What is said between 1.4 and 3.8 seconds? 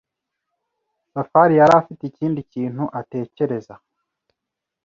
yari afite ikindi kintu atekereza.